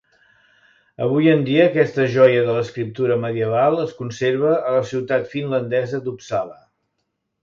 [1.07, 6.57] Avui en dia, aquesta joia de l'escriptura medieval es conserva a la ciutat finlandesa d'Uppsala.